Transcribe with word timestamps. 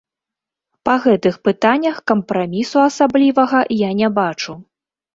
Па 0.89 0.95
гэтых 1.03 1.37
пытаннях 1.49 2.01
кампрамісу 2.13 2.77
асаблівага 2.89 3.65
я 3.87 3.95
не 4.05 4.13
бачу. 4.21 4.61